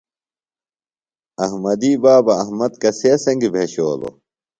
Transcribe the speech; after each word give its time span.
احمدی 1.43 1.93
بابہ 2.03 2.33
احمد 2.43 2.71
کسے 2.81 3.11
سنگیۡ 3.23 3.51
بھشولوۡ؟ 3.53 4.13